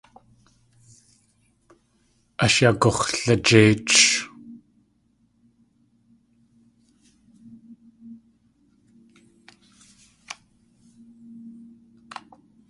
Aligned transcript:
Ash 2.45 2.59
yagux̲lajéich. 2.63 4.01